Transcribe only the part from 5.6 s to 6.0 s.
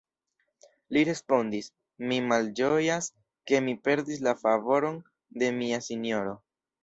mia